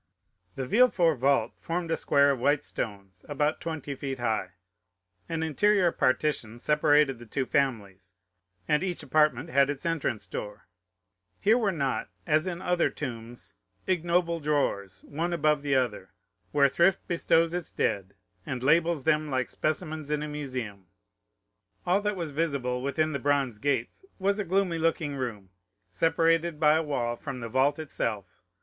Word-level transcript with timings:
The 0.55 0.65
Villefort 0.65 1.19
vault 1.19 1.53
formed 1.57 1.91
a 1.91 1.95
square 1.95 2.31
of 2.31 2.41
white 2.41 2.63
stones, 2.63 3.23
about 3.29 3.61
twenty 3.61 3.93
feet 3.93 4.17
high; 4.17 4.53
an 5.29 5.43
interior 5.43 5.91
partition 5.91 6.59
separated 6.59 7.19
the 7.19 7.27
two 7.27 7.45
families, 7.45 8.13
and 8.67 8.81
each 8.81 9.03
apartment 9.03 9.51
had 9.51 9.69
its 9.69 9.85
entrance 9.85 10.25
door. 10.25 10.65
Here 11.39 11.55
were 11.55 11.71
not, 11.71 12.09
as 12.25 12.47
in 12.47 12.63
other 12.63 12.89
tombs, 12.89 13.53
ignoble 13.85 14.39
drawers, 14.39 15.03
one 15.03 15.33
above 15.33 15.63
another, 15.63 16.09
where 16.51 16.67
thrift 16.67 17.07
bestows 17.07 17.53
its 17.53 17.69
dead 17.69 18.15
and 18.43 18.63
labels 18.63 19.03
them 19.03 19.29
like 19.29 19.49
specimens 19.49 20.09
in 20.09 20.23
a 20.23 20.27
museum; 20.27 20.87
all 21.85 22.01
that 22.01 22.15
was 22.15 22.31
visible 22.31 22.81
within 22.81 23.11
the 23.11 23.19
bronze 23.19 23.59
gates 23.59 24.03
was 24.17 24.39
a 24.39 24.43
gloomy 24.45 24.79
looking 24.79 25.15
room, 25.15 25.51
separated 25.91 26.59
by 26.59 26.73
a 26.73 26.81
wall 26.81 27.15
from 27.15 27.39
the 27.39 27.47
vault 27.47 27.77
itself. 27.77 28.41